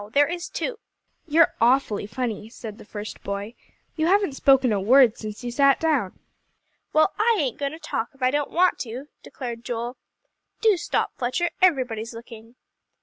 There 0.13 0.25
is 0.25 0.49
too." 0.49 0.79
"You're 1.27 1.53
awfully 1.61 2.07
funny," 2.07 2.49
said 2.49 2.79
the 2.79 2.85
first 2.85 3.21
boy, 3.23 3.53
"you 3.95 4.07
haven't 4.07 4.33
spoken 4.33 4.73
a 4.73 4.81
word 4.81 5.15
since 5.15 5.43
you 5.43 5.51
sat 5.51 5.79
down." 5.79 6.17
"Well, 6.91 7.13
I 7.19 7.37
ain't 7.39 7.59
going 7.59 7.73
to 7.73 7.77
talk, 7.79 8.09
if 8.15 8.23
I 8.23 8.31
don't 8.31 8.49
want 8.49 8.79
to," 8.79 9.09
declared 9.21 9.63
Joel. 9.63 9.97
"Do 10.59 10.75
stop, 10.75 11.11
Fletcher; 11.19 11.51
everybody's 11.61 12.15
looking." 12.15 12.55